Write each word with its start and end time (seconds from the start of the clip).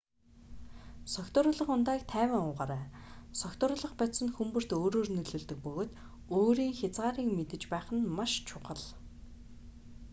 согтууруулах 1.13 1.69
ундааг 1.75 2.01
тайван 2.13 2.43
уугаарай 2.47 2.83
согтууруулах 3.41 3.93
бодис 3.99 4.19
нь 4.25 4.33
хүн 4.35 4.49
бүрд 4.53 4.69
өөрөөр 4.79 5.09
нөлөөлдөг 5.15 5.59
бөгөөд 5.65 5.91
өөрийн 6.37 6.73
хязгаарыг 6.79 7.27
мэдэж 7.37 7.61
байх 7.73 7.87
нь 7.95 8.07
маш 8.17 8.31
чухал 8.47 8.81